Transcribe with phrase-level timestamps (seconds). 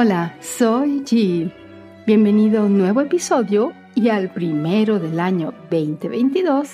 [0.00, 1.52] Hola, soy Jill.
[2.06, 6.68] Bienvenido a un nuevo episodio y al primero del año 2022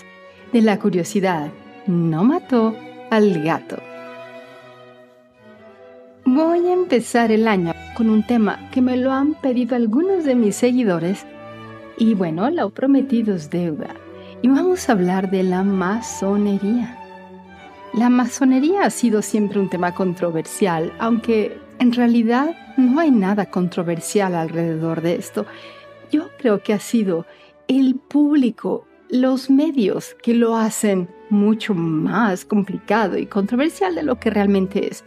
[0.52, 1.50] de La curiosidad
[1.87, 2.77] no mató
[3.10, 3.79] al gato.
[6.27, 10.34] Voy a empezar el año con un tema que me lo han pedido algunos de
[10.34, 11.25] mis seguidores
[11.96, 13.95] y bueno, lo prometido es deuda.
[14.43, 16.98] Y vamos a hablar de la masonería.
[17.95, 24.34] La masonería ha sido siempre un tema controversial, aunque en realidad no hay nada controversial
[24.34, 25.46] alrededor de esto.
[26.10, 27.27] Yo creo que ha sido
[27.69, 34.30] el público, los medios que lo hacen mucho más complicado y controversial de lo que
[34.30, 35.05] realmente es.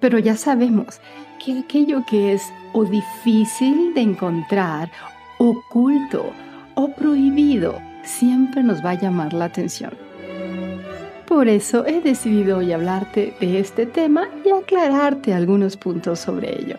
[0.00, 1.00] Pero ya sabemos
[1.44, 4.90] que aquello que es o difícil de encontrar,
[5.38, 6.32] oculto
[6.74, 9.92] o prohibido, siempre nos va a llamar la atención.
[11.32, 16.76] Por eso he decidido hoy hablarte de este tema y aclararte algunos puntos sobre ello.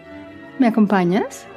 [0.60, 1.48] ¿Me acompañas?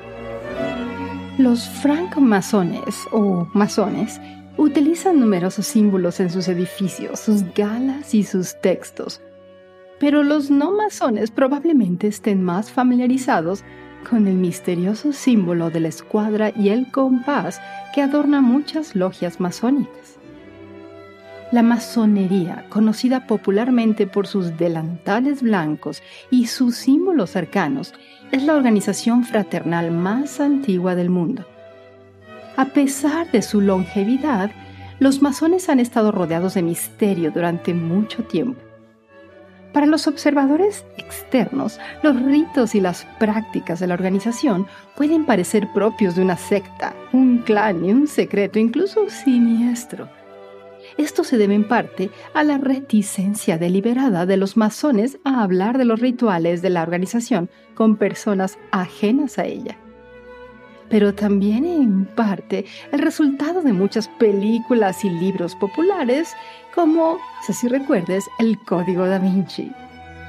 [1.36, 4.18] Los francmasones o masones
[4.56, 9.20] utilizan numerosos símbolos en sus edificios, sus galas y sus textos.
[10.00, 13.62] Pero los no masones probablemente estén más familiarizados
[14.08, 17.60] con el misterioso símbolo de la escuadra y el compás
[17.94, 20.16] que adorna muchas logias masónicas.
[21.52, 27.94] La masonería, conocida popularmente por sus delantales blancos y sus símbolos cercanos,
[28.32, 31.46] es la organización fraternal más antigua del mundo.
[32.56, 34.50] A pesar de su longevidad,
[34.98, 38.60] los masones han estado rodeados de misterio durante mucho tiempo.
[39.72, 44.66] Para los observadores externos, los ritos y las prácticas de la organización
[44.96, 50.08] pueden parecer propios de una secta, un clan y un secreto incluso siniestro.
[50.98, 55.84] Esto se debe en parte a la reticencia deliberada de los masones a hablar de
[55.84, 59.76] los rituales de la organización con personas ajenas a ella.
[60.88, 66.32] Pero también en parte el resultado de muchas películas y libros populares
[66.74, 69.72] como, si recuerdes, El Código da Vinci,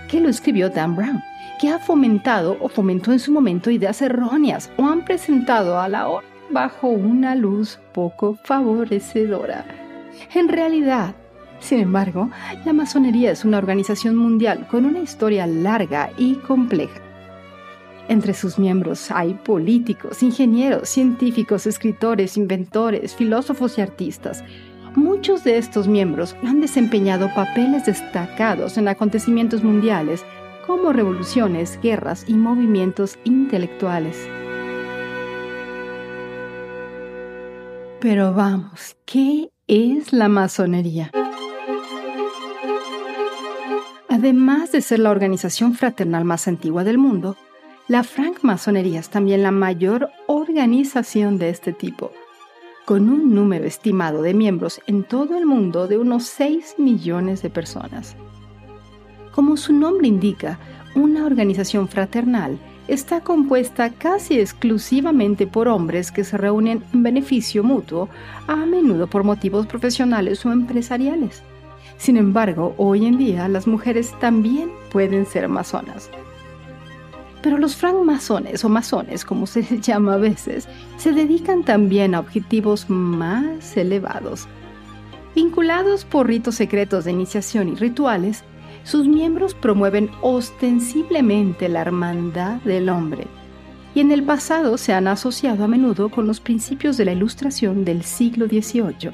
[0.09, 1.21] que lo escribió Dan Brown,
[1.61, 6.09] que ha fomentado o fomentó en su momento ideas erróneas o han presentado a la
[6.09, 9.86] hora bajo una luz poco favorecedora.
[10.33, 11.15] En realidad,
[11.59, 12.29] sin embargo,
[12.65, 17.01] la masonería es una organización mundial con una historia larga y compleja.
[18.09, 24.43] Entre sus miembros hay políticos, ingenieros, científicos, escritores, inventores, filósofos y artistas.
[24.95, 30.23] Muchos de estos miembros han desempeñado papeles destacados en acontecimientos mundiales
[30.65, 34.17] como revoluciones, guerras y movimientos intelectuales.
[37.99, 41.11] Pero vamos, ¿qué es la masonería?
[44.07, 47.35] Además de ser la organización fraternal más antigua del mundo,
[47.89, 52.13] la francmasonería es también la mayor organización de este tipo,
[52.85, 57.49] con un número estimado de miembros en todo el mundo de unos 6 millones de
[57.49, 58.15] personas.
[59.33, 60.59] Como su nombre indica,
[60.95, 62.57] una organización fraternal
[62.87, 68.09] está compuesta casi exclusivamente por hombres que se reúnen en beneficio mutuo,
[68.47, 71.43] a menudo por motivos profesionales o empresariales.
[71.97, 76.09] Sin embargo, hoy en día las mujeres también pueden ser masonas.
[77.41, 82.19] Pero los francmasones o masones, como se les llama a veces, se dedican también a
[82.19, 84.47] objetivos más elevados.
[85.35, 88.43] Vinculados por ritos secretos de iniciación y rituales,
[88.87, 93.27] sus miembros promueven ostensiblemente la hermandad del hombre
[93.93, 97.83] y en el pasado se han asociado a menudo con los principios de la Ilustración
[97.83, 99.11] del siglo XVIII,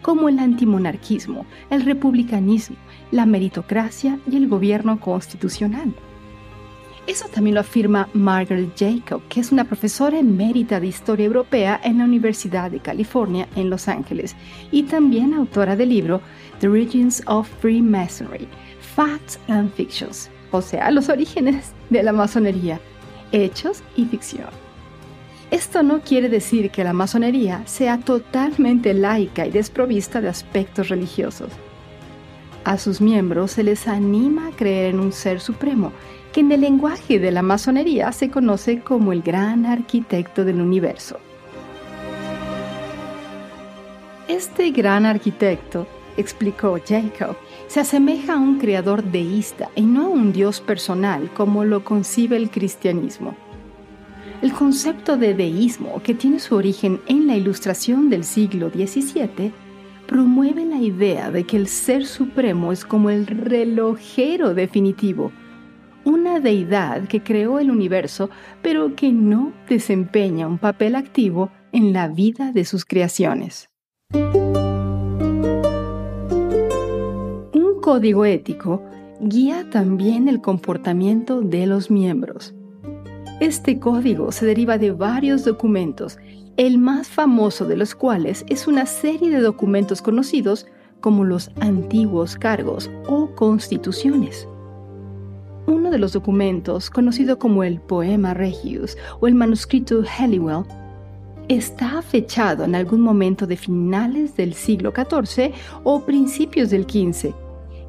[0.00, 2.76] como el antimonarquismo, el republicanismo,
[3.10, 5.92] la meritocracia y el gobierno constitucional.
[7.08, 11.98] Eso también lo afirma Margaret Jacob, que es una profesora emérita de historia europea en
[11.98, 14.36] la Universidad de California en Los Ángeles
[14.70, 16.20] y también autora del libro
[16.60, 18.48] The Origins of Freemasonry,
[18.96, 22.80] Facts and Fictions, o sea, los orígenes de la masonería,
[23.30, 24.48] hechos y ficción.
[25.50, 31.50] Esto no quiere decir que la masonería sea totalmente laica y desprovista de aspectos religiosos.
[32.64, 35.92] A sus miembros se les anima a creer en un ser supremo,
[36.32, 41.18] que en el lenguaje de la masonería se conoce como el gran arquitecto del universo.
[44.26, 47.36] Este gran arquitecto, explicó Jacob,
[47.68, 52.36] se asemeja a un creador deísta y no a un Dios personal como lo concibe
[52.36, 53.36] el cristianismo.
[54.42, 59.52] El concepto de deísmo, que tiene su origen en la ilustración del siglo XVII,
[60.06, 65.32] promueve la idea de que el Ser Supremo es como el relojero definitivo,
[66.04, 68.30] una deidad que creó el universo,
[68.62, 73.68] pero que no desempeña un papel activo en la vida de sus creaciones.
[77.86, 78.82] Código ético
[79.20, 82.52] guía también el comportamiento de los miembros.
[83.38, 86.18] Este código se deriva de varios documentos,
[86.56, 90.66] el más famoso de los cuales es una serie de documentos conocidos
[91.00, 94.48] como los antiguos cargos o constituciones.
[95.68, 100.64] Uno de los documentos, conocido como el Poema Regius o el manuscrito Halliwell,
[101.46, 105.52] está fechado en algún momento de finales del siglo XIV
[105.84, 107.45] o principios del XV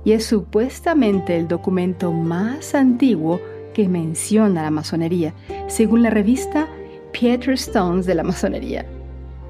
[0.07, 3.41] y es supuestamente el documento más antiguo
[3.73, 5.33] que menciona la masonería,
[5.67, 6.69] según la revista
[7.11, 8.85] Pieter Stones de la masonería,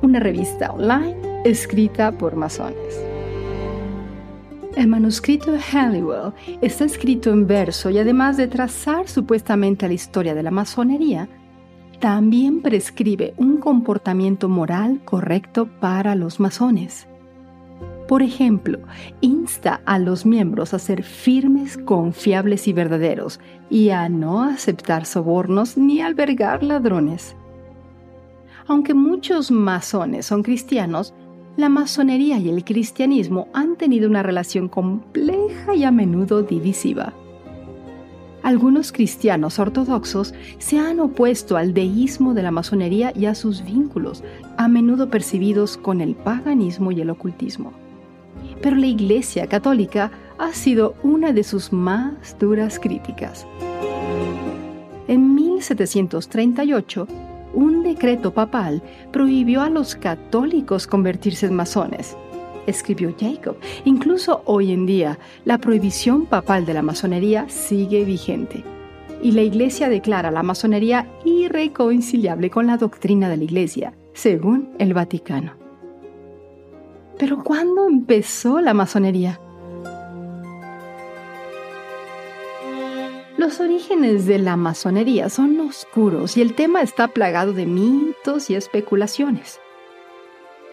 [0.01, 1.15] una revista online
[1.45, 2.99] escrita por masones.
[4.75, 10.33] El manuscrito de Halliwell está escrito en verso y además de trazar supuestamente la historia
[10.33, 11.29] de la masonería,
[11.99, 17.06] también prescribe un comportamiento moral correcto para los masones.
[18.07, 18.79] Por ejemplo,
[19.19, 25.77] insta a los miembros a ser firmes, confiables y verdaderos, y a no aceptar sobornos
[25.77, 27.35] ni albergar ladrones.
[28.65, 31.13] Aunque muchos masones son cristianos,
[31.57, 37.11] la masonería y el cristianismo han tenido una relación compleja y a menudo divisiva.
[38.41, 44.23] Algunos cristianos ortodoxos se han opuesto al deísmo de la masonería y a sus vínculos,
[44.55, 47.73] a menudo percibidos con el paganismo y el ocultismo
[48.61, 53.45] pero la Iglesia Católica ha sido una de sus más duras críticas.
[55.07, 57.07] En 1738,
[57.53, 58.81] un decreto papal
[59.11, 62.15] prohibió a los católicos convertirse en masones,
[62.67, 63.55] escribió Jacob.
[63.85, 68.63] Incluso hoy en día, la prohibición papal de la masonería sigue vigente
[69.21, 74.93] y la Iglesia declara la masonería irreconciliable con la doctrina de la Iglesia, según el
[74.93, 75.56] Vaticano.
[77.17, 79.39] Pero ¿cuándo empezó la masonería?
[83.37, 88.55] Los orígenes de la masonería son oscuros y el tema está plagado de mitos y
[88.55, 89.59] especulaciones.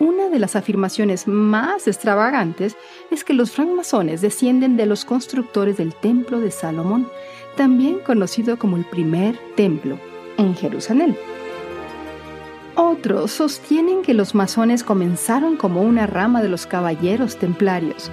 [0.01, 2.77] Una de las afirmaciones más extravagantes
[3.11, 7.09] es que los francmasones descienden de los constructores del Templo de Salomón,
[7.57, 9.99] también conocido como el primer templo,
[10.37, 11.17] en Jerusalén.
[12.77, 18.11] Otros sostienen que los masones comenzaron como una rama de los caballeros templarios,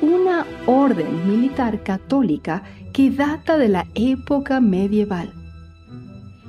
[0.00, 5.32] una orden militar católica que data de la época medieval.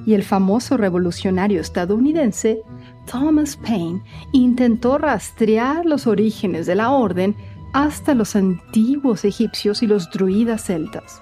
[0.06, 2.60] Y el famoso revolucionario estadounidense
[3.06, 4.02] Thomas Paine
[4.32, 7.36] intentó rastrear los orígenes de la orden
[7.74, 11.22] hasta los antiguos egipcios y los druidas celtas.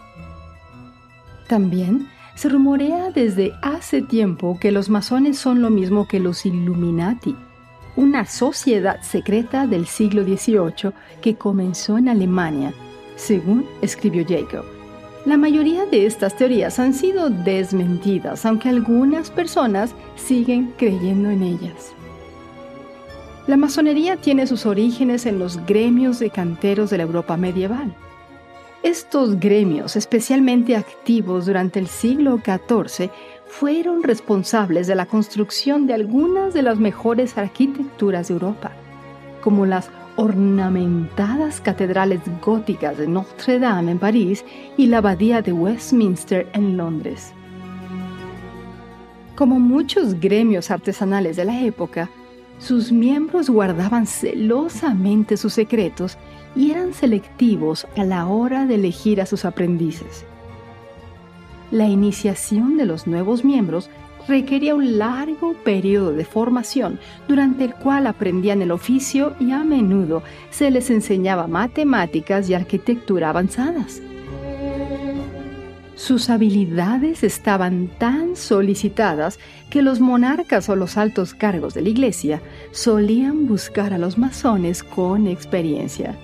[1.48, 7.36] También se rumorea desde hace tiempo que los masones son lo mismo que los Illuminati,
[7.96, 12.74] una sociedad secreta del siglo XVIII que comenzó en Alemania,
[13.16, 14.66] según escribió Jacob.
[15.26, 21.94] La mayoría de estas teorías han sido desmentidas, aunque algunas personas siguen creyendo en ellas.
[23.46, 27.96] La masonería tiene sus orígenes en los gremios de canteros de la Europa medieval.
[28.84, 33.12] Estos gremios, especialmente activos durante el siglo XIV,
[33.46, 38.72] fueron responsables de la construcción de algunas de las mejores arquitecturas de Europa,
[39.44, 44.44] como las ornamentadas catedrales góticas de Notre Dame en París
[44.78, 47.34] y la abadía de Westminster en Londres.
[49.36, 52.10] Como muchos gremios artesanales de la época,
[52.58, 56.18] sus miembros guardaban celosamente sus secretos
[56.56, 60.26] y eran selectivos a la hora de elegir a sus aprendices.
[61.72, 63.90] La iniciación de los nuevos miembros
[64.28, 70.22] requería un largo periodo de formación durante el cual aprendían el oficio y a menudo
[70.50, 74.02] se les enseñaba matemáticas y arquitectura avanzadas.
[75.96, 79.40] Sus habilidades estaban tan solicitadas
[79.70, 82.42] que los monarcas o los altos cargos de la iglesia
[82.72, 86.18] solían buscar a los masones con experiencia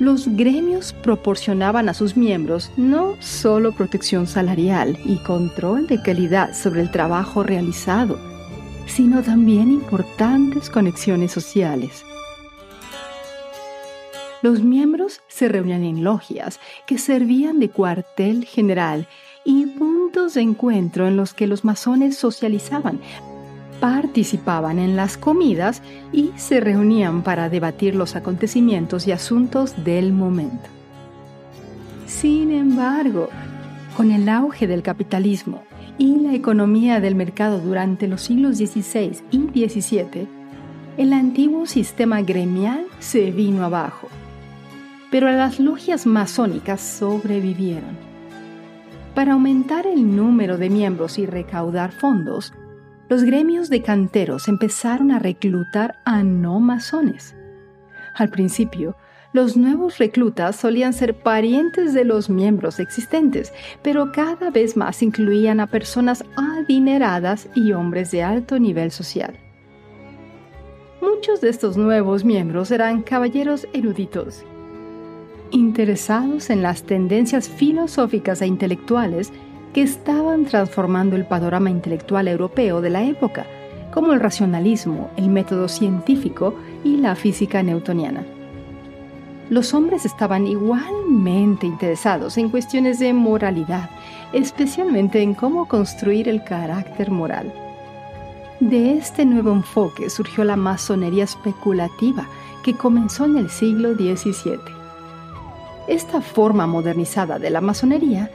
[0.00, 6.80] los gremios proporcionaban a sus miembros no solo protección salarial y control de calidad sobre
[6.80, 8.18] el trabajo realizado,
[8.86, 12.02] sino también importantes conexiones sociales.
[14.40, 19.06] Los miembros se reunían en logias que servían de cuartel general
[19.44, 23.00] y puntos de encuentro en los que los masones socializaban,
[23.80, 25.82] participaban en las comidas
[26.12, 30.68] y se reunían para debatir los acontecimientos y asuntos del momento.
[32.06, 33.28] Sin embargo,
[33.96, 35.62] Con el auge del capitalismo
[35.98, 40.26] y la economía del mercado durante los siglos XVI y XVII,
[40.96, 44.08] el antiguo sistema gremial se vino abajo.
[45.10, 47.98] Pero las logias masónicas sobrevivieron.
[49.14, 52.54] Para aumentar el número de miembros y recaudar fondos,
[53.10, 57.34] los gremios de canteros empezaron a reclutar a no masones.
[58.14, 58.94] Al principio,
[59.32, 63.52] los nuevos reclutas solían ser parientes de los miembros existentes,
[63.82, 69.34] pero cada vez más incluían a personas adineradas y hombres de alto nivel social.
[71.02, 74.44] Muchos de estos nuevos miembros eran caballeros eruditos,
[75.50, 79.32] interesados en las tendencias filosóficas e intelectuales
[79.72, 83.46] que estaban transformando el panorama intelectual europeo de la época,
[83.92, 88.24] como el racionalismo, el método científico y la física newtoniana
[89.50, 93.90] los hombres estaban igualmente interesados en cuestiones de moralidad,
[94.32, 97.52] especialmente en cómo construir el carácter moral.
[98.60, 102.28] De este nuevo enfoque surgió la masonería especulativa
[102.62, 104.60] que comenzó en el siglo XVII.
[105.88, 108.30] Esta forma modernizada de la masonería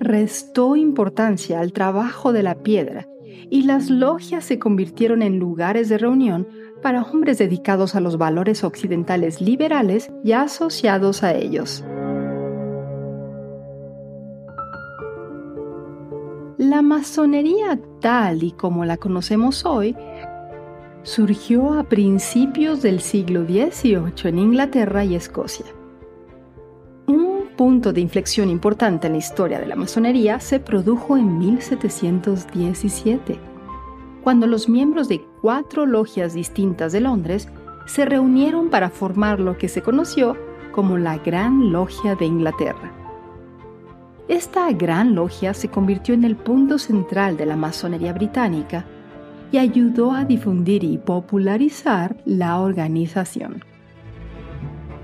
[0.00, 3.08] restó importancia al trabajo de la piedra
[3.50, 6.46] y las logias se convirtieron en lugares de reunión
[6.82, 11.84] para hombres dedicados a los valores occidentales liberales y asociados a ellos.
[16.56, 19.96] La masonería tal y como la conocemos hoy
[21.02, 25.66] surgió a principios del siglo XVIII en Inglaterra y Escocia.
[27.58, 33.36] Un punto de inflexión importante en la historia de la masonería se produjo en 1717
[34.22, 37.48] cuando los miembros de cuatro logias distintas de Londres
[37.84, 40.36] se reunieron para formar lo que se conoció
[40.70, 42.92] como la Gran Logia de Inglaterra.
[44.28, 48.84] Esta gran logia se convirtió en el punto central de la masonería británica
[49.50, 53.64] y ayudó a difundir y popularizar la organización.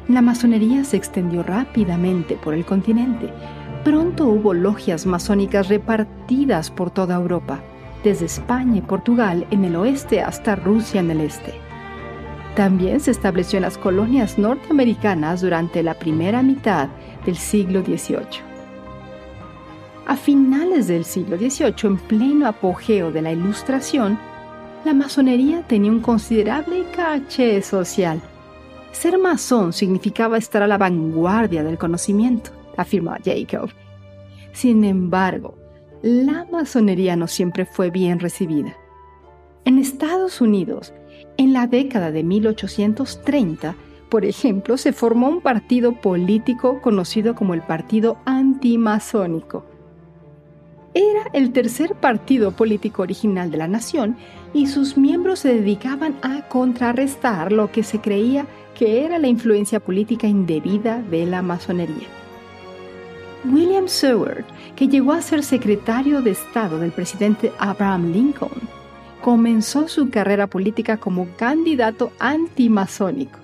[0.09, 3.31] La masonería se extendió rápidamente por el continente.
[3.85, 7.61] Pronto hubo logias masónicas repartidas por toda Europa
[8.03, 11.55] desde España y Portugal en el oeste hasta Rusia en el este.
[12.55, 16.89] También se estableció en las colonias norteamericanas durante la primera mitad
[17.25, 18.43] del siglo XVIII.
[20.07, 24.19] A finales del siglo XVIII, en pleno apogeo de la Ilustración,
[24.85, 28.21] la masonería tenía un considerable caché social.
[28.95, 33.69] Ser masón significaba estar a la vanguardia del conocimiento, afirma Jacob.
[34.53, 35.57] Sin embargo,
[36.01, 38.77] la masonería no siempre fue bien recibida.
[39.65, 40.95] En Estados Unidos,
[41.37, 43.75] en la década de 1830,
[44.09, 49.67] por ejemplo, se formó un partido político conocido como el Partido Antimasónico.
[50.95, 54.17] Era el tercer partido político original de la nación
[54.53, 59.81] y sus miembros se dedicaban a contrarrestar lo que se creía que era la influencia
[59.81, 62.09] política indebida de la masonería.
[63.45, 68.53] William Seward, que llegó a ser secretario de Estado del presidente Abraham Lincoln,
[69.23, 73.39] comenzó su carrera política como candidato antimasónico.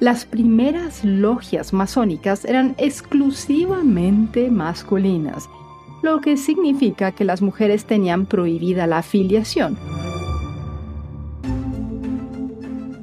[0.00, 5.48] Las primeras logias masónicas eran exclusivamente masculinas,
[6.02, 9.76] lo que significa que las mujeres tenían prohibida la afiliación.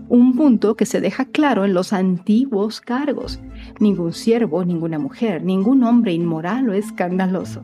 [0.09, 3.39] Un punto que se deja claro en los antiguos cargos,
[3.79, 7.63] ningún siervo, ninguna mujer, ningún hombre inmoral o escandaloso.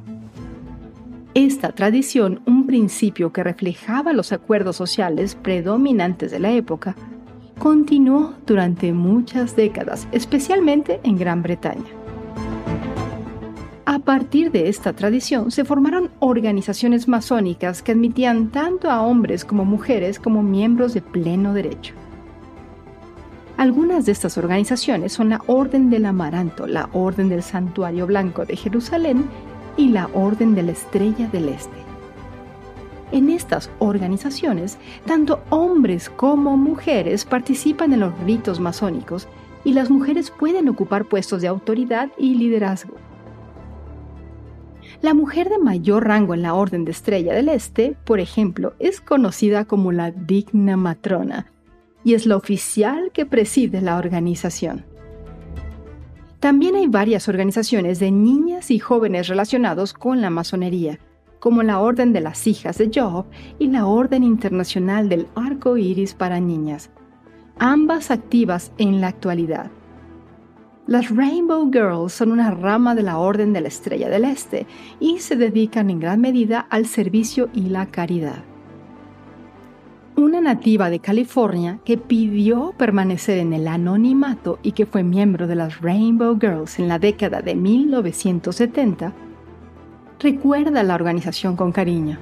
[1.35, 6.95] Esta tradición, un principio que reflejaba los acuerdos sociales predominantes de la época,
[7.59, 11.85] continuó durante muchas décadas, especialmente en Gran Bretaña.
[13.85, 19.63] A partir de esta tradición se formaron organizaciones masónicas que admitían tanto a hombres como
[19.63, 21.93] mujeres como miembros de pleno derecho.
[23.57, 28.55] Algunas de estas organizaciones son la Orden del Amaranto, la Orden del Santuario Blanco de
[28.55, 29.25] Jerusalén
[29.77, 31.77] y la Orden de la Estrella del Este.
[33.11, 39.27] En estas organizaciones, tanto hombres como mujeres participan en los ritos masónicos
[39.63, 42.95] y las mujeres pueden ocupar puestos de autoridad y liderazgo.
[45.01, 48.99] La mujer de mayor rango en la Orden de Estrella del Este, por ejemplo, es
[48.99, 51.52] conocida como la digna matrona
[52.03, 54.85] y es la oficial que preside la organización.
[56.39, 60.99] También hay varias organizaciones de niñas y jóvenes relacionados con la masonería,
[61.39, 63.25] como la Orden de las Hijas de Job
[63.59, 66.89] y la Orden Internacional del Arco Iris para Niñas,
[67.59, 69.71] ambas activas en la actualidad.
[70.85, 74.67] Las Rainbow Girls son una rama de la Orden de la Estrella del Este
[74.99, 78.43] y se dedican en gran medida al servicio y la caridad.
[80.23, 85.55] Una nativa de California que pidió permanecer en el anonimato y que fue miembro de
[85.55, 89.13] las Rainbow Girls en la década de 1970,
[90.19, 92.19] recuerda la organización con cariño.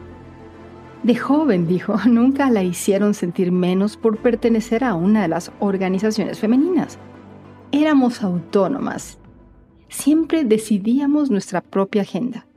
[1.04, 6.40] De joven, dijo, nunca la hicieron sentir menos por pertenecer a una de las organizaciones
[6.40, 6.98] femeninas
[7.72, 9.20] éramos autónomas.
[9.90, 12.48] Siempre decidíamos nuestra propia agenda.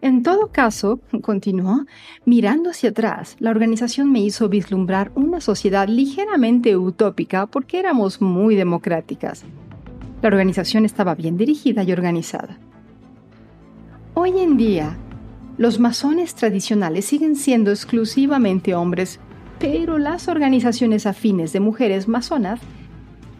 [0.00, 1.84] En todo caso, continuó,
[2.24, 8.54] mirando hacia atrás, la organización me hizo vislumbrar una sociedad ligeramente utópica porque éramos muy
[8.54, 9.44] democráticas.
[10.22, 12.58] La organización estaba bien dirigida y organizada.
[14.14, 14.96] Hoy en día,
[15.58, 19.18] los masones tradicionales siguen siendo exclusivamente hombres,
[19.58, 22.60] pero las organizaciones afines de mujeres masonas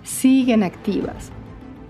[0.02, 1.30] siguen activas,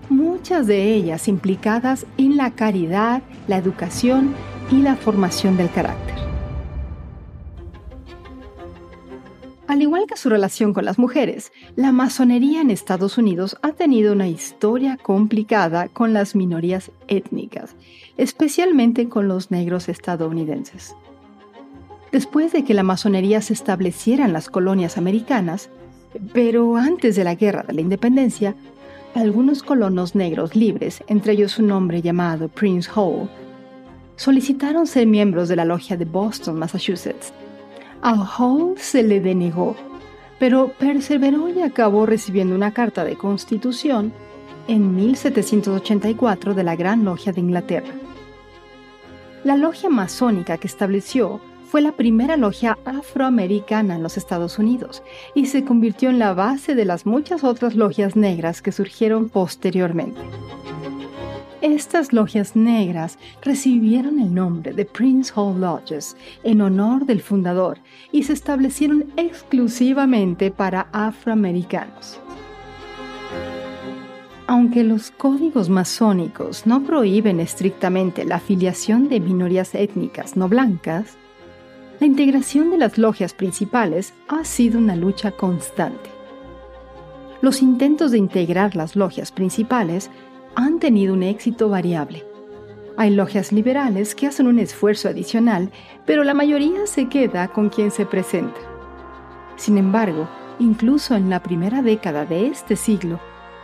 [0.09, 4.35] muchas de ellas implicadas en la caridad, la educación
[4.71, 6.15] y la formación del carácter.
[9.67, 14.13] Al igual que su relación con las mujeres, la masonería en Estados Unidos ha tenido
[14.13, 17.75] una historia complicada con las minorías étnicas,
[18.17, 20.95] especialmente con los negros estadounidenses.
[22.11, 25.69] Después de que la masonería se estableciera en las colonias americanas,
[26.33, 28.55] pero antes de la Guerra de la Independencia,
[29.13, 33.29] algunos colonos negros libres, entre ellos un hombre llamado Prince Hall,
[34.19, 37.31] solicitaron ser miembros de la logia de Boston, Massachusetts.
[38.01, 39.77] A Hall se le denegó,
[40.39, 44.11] pero perseveró y acabó recibiendo una carta de constitución
[44.67, 47.93] en 1784 de la Gran Logia de Inglaterra.
[49.45, 55.01] La logia masónica que estableció fue la primera logia afroamericana en los Estados Unidos
[55.33, 60.19] y se convirtió en la base de las muchas otras logias negras que surgieron posteriormente.
[61.61, 67.79] Estas logias negras recibieron el nombre de Prince Hall Lodges en honor del fundador
[68.13, 72.21] y se establecieron exclusivamente para afroamericanos.
[74.47, 81.17] Aunque los códigos masónicos no prohíben estrictamente la afiliación de minorías étnicas no blancas,
[81.99, 86.09] la integración de las logias principales ha sido una lucha constante.
[87.41, 90.09] Los intentos de integrar las logias principales
[90.55, 92.25] han tenido un éxito variable.
[92.97, 95.71] Hay logias liberales que hacen un esfuerzo adicional,
[96.05, 98.59] pero la mayoría se queda con quien se presenta.
[99.55, 100.27] Sin embargo,
[100.59, 103.19] incluso en la primera década de este siglo,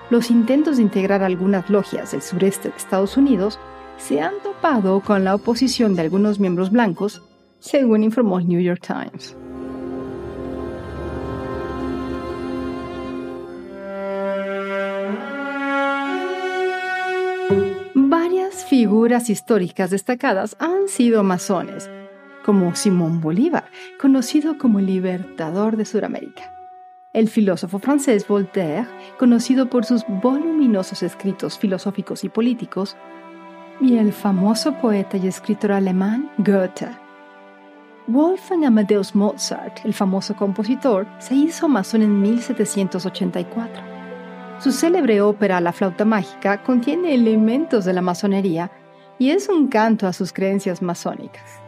[0.09, 3.59] los intentos de integrar algunas logias del sureste de Estados Unidos
[3.97, 7.21] se han topado con la oposición de algunos miembros blancos
[7.59, 9.35] según informó el New York Times.
[17.93, 21.89] Varias figuras históricas destacadas han sido masones,
[22.43, 23.65] como Simón Bolívar,
[23.99, 26.51] conocido como el libertador de Sudamérica.
[27.13, 32.95] El filósofo francés Voltaire, conocido por sus voluminosos escritos filosóficos y políticos,
[33.81, 36.89] y el famoso poeta y escritor alemán Goethe,
[38.07, 43.94] Wolfgang Amadeus Mozart, el famoso compositor, se hizo masón en 1784.
[44.59, 48.71] Su célebre ópera La flauta mágica contiene elementos de la masonería
[49.19, 51.61] y es un canto a sus creencias masónicas.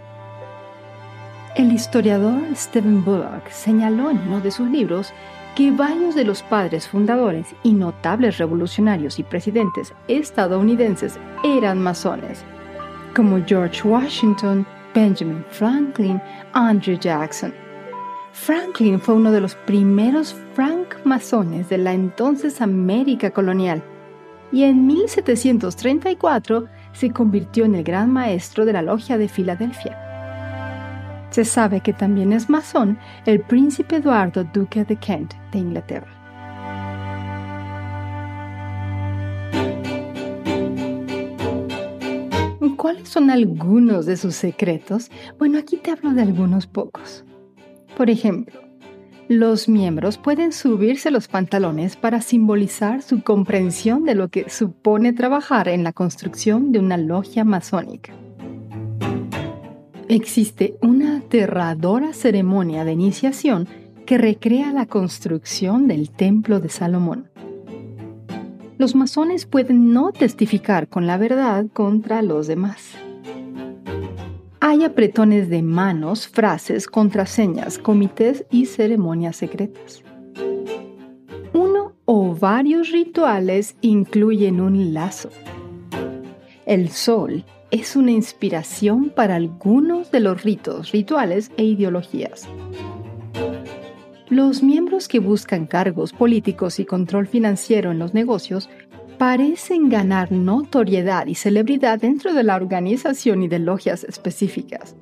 [1.56, 5.12] El historiador Stephen Bullock señaló en uno de sus libros
[5.56, 12.45] que varios de los padres fundadores y notables revolucionarios y presidentes estadounidenses eran masones,
[13.15, 16.21] como George Washington, Benjamin Franklin,
[16.54, 17.66] Andrew Jackson.
[18.39, 23.84] Franklin fue uno de los primeros francmasones de la entonces América colonial
[24.54, 29.97] y en 1734 se convirtió en el gran maestro de la logia de Filadelfia.
[31.32, 36.13] Se sabe que también es masón el príncipe Eduardo, duque de Kent de Inglaterra.
[42.78, 45.10] ¿Cuáles son algunos de sus secretos?
[45.38, 47.26] Bueno, aquí te hablo de algunos pocos.
[47.98, 48.62] Por ejemplo,
[49.28, 55.68] los miembros pueden subirse los pantalones para simbolizar su comprensión de lo que supone trabajar
[55.68, 58.14] en la construcción de una logia masónica.
[60.08, 63.68] Existe una aterradora ceremonia de iniciación
[64.06, 67.32] que recrea la construcción del Templo de Salomón
[68.78, 72.96] los masones pueden no testificar con la verdad contra los demás.
[74.60, 80.02] Hay apretones de manos, frases, contraseñas, comités y ceremonias secretas.
[81.54, 85.30] Uno o varios rituales incluyen un lazo.
[86.65, 92.48] El sol es una inspiración para algunos de los ritos, rituales e ideologías.
[94.30, 98.70] Los miembros que buscan cargos políticos y control financiero en los negocios
[99.17, 104.95] parecen ganar notoriedad y celebridad dentro de la organización y de logias específicas.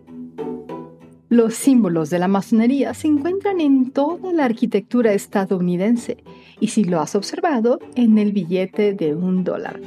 [1.28, 6.24] Los símbolos de la masonería se encuentran en toda la arquitectura estadounidense
[6.60, 9.82] y si lo has observado, en el billete de un dólar.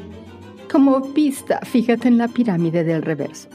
[0.70, 3.48] Como pista, fíjate en la pirámide del reverso.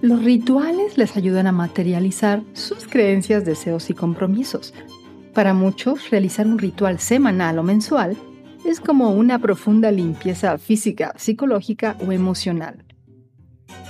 [0.00, 4.74] Los rituales les ayudan a materializar sus creencias, deseos y compromisos.
[5.32, 8.16] Para muchos, realizar un ritual semanal o mensual
[8.64, 12.84] es como una profunda limpieza física, psicológica o emocional.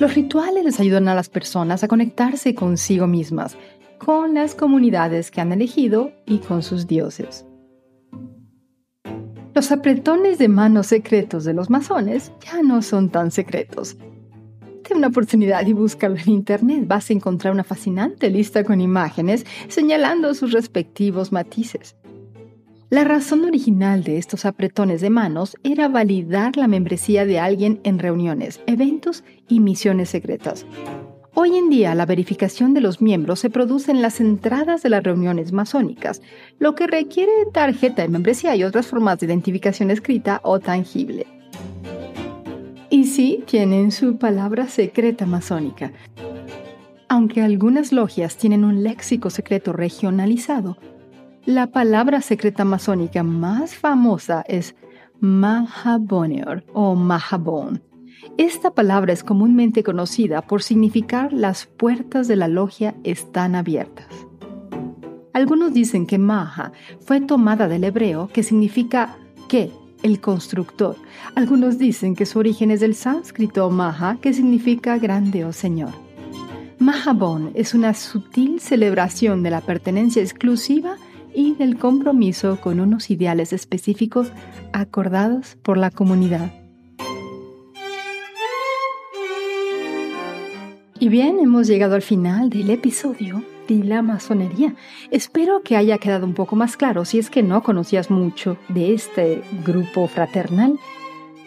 [0.01, 3.57] Los rituales les ayudan a las personas a conectarse consigo mismas,
[3.99, 7.47] con las comunidades que han elegido y con sus dioses.
[9.55, 13.97] Los apretones de manos secretos de los masones ya no son tan secretos.
[14.83, 16.85] Ten una oportunidad y búscalo en internet.
[16.87, 21.97] Vas a encontrar una fascinante lista con imágenes señalando sus respectivos matices.
[22.93, 27.99] La razón original de estos apretones de manos era validar la membresía de alguien en
[27.99, 30.67] reuniones, eventos y misiones secretas.
[31.33, 35.03] Hoy en día la verificación de los miembros se produce en las entradas de las
[35.03, 36.21] reuniones masónicas,
[36.59, 41.27] lo que requiere tarjeta de membresía y otras formas de identificación escrita o tangible.
[42.91, 45.93] Y sí, tienen su palabra secreta masónica.
[47.09, 50.77] Aunque algunas logias tienen un léxico secreto regionalizado,
[51.45, 54.75] la palabra secreta masónica más famosa es
[55.21, 57.83] Mahabonior o Mahabon
[58.39, 64.07] esta palabra es comúnmente conocida por significar las puertas de la logia están abiertas.
[65.33, 69.17] Algunos dicen que Maha fue tomada del hebreo que significa
[69.49, 69.71] que,
[70.03, 70.97] el constructor.
[71.37, 75.91] Algunos dicen que su origen es del sánscrito Maha, que significa grande o señor.
[76.81, 80.97] Mahabon es una sutil celebración de la pertenencia exclusiva
[81.35, 84.33] y del compromiso con unos ideales específicos
[84.73, 86.53] acordados por la comunidad.
[90.99, 94.77] Y bien, hemos llegado al final del episodio de la masonería.
[95.11, 98.95] Espero que haya quedado un poco más claro si es que no conocías mucho de
[98.95, 100.79] este grupo fraternal.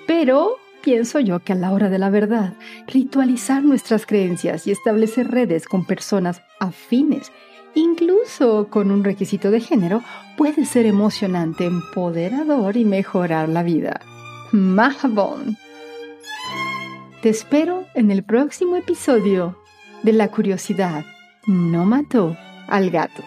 [0.07, 2.53] Pero pienso yo que a la hora de la verdad,
[2.87, 7.31] ritualizar nuestras creencias y establecer redes con personas afines,
[7.75, 10.01] incluso con un requisito de género,
[10.37, 14.01] puede ser emocionante, empoderador y mejorar la vida.
[14.51, 15.57] Mahabon.
[17.21, 19.57] Te espero en el próximo episodio
[20.03, 21.05] de La curiosidad
[21.47, 22.35] no mató
[22.67, 23.23] al gato.